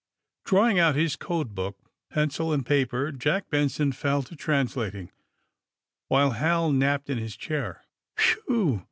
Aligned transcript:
Drawing 0.45 0.79
out 0.79 0.95
his 0.95 1.15
code 1.15 1.53
book, 1.53 1.77
pencil 2.11 2.51
and 2.51 2.65
paper. 2.65 3.11
Jack 3.11 3.51
Benson 3.51 3.91
fell 3.91 4.23
to 4.23 4.35
translating, 4.35 5.11
while 6.07 6.31
Hal 6.31 6.71
napped 6.71 7.07
in 7.07 7.19
his 7.19 7.35
chair. 7.35 7.85
^^Whew!" 8.17 8.79